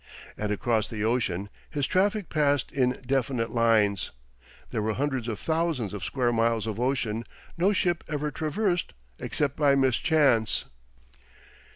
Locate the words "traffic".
1.85-2.27